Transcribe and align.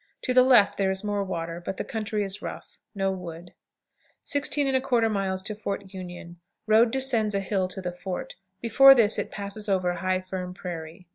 To 0.23 0.33
the 0.33 0.41
left 0.41 0.79
there 0.79 0.89
is 0.89 1.03
more 1.03 1.23
water, 1.23 1.61
but 1.63 1.77
the 1.77 1.83
country 1.83 2.23
is 2.23 2.41
rough. 2.41 2.79
No 2.95 3.11
wood. 3.11 3.53
16 4.23 4.65
1/4. 4.73 5.57
Fort 5.59 5.93
Union. 5.93 6.37
Road 6.65 6.89
descends 6.89 7.35
a 7.35 7.39
hill 7.39 7.67
to 7.67 7.83
the 7.83 7.91
fort; 7.93 8.33
before 8.61 8.95
this 8.95 9.19
it 9.19 9.29
passes 9.29 9.69
over 9.69 9.93
high, 9.93 10.19
firm 10.19 10.55
prairie. 10.55 11.07